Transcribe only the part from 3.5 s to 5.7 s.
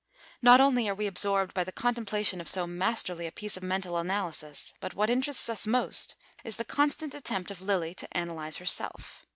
of mental analysis, but what interests us